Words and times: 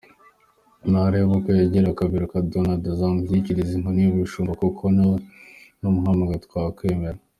Narebe 0.91 1.31
uko 1.37 1.49
yegera 1.57 1.97
Kaberuka 1.99 2.43
Donarld 2.51 2.85
azamushyikirize 2.93 3.71
inkoni 3.75 3.99
y’ubushumba 4.03 4.51
kuko 4.61 4.83
nawe 4.95 5.17
numuhanga 5.79 6.35
twemera. 6.45 7.19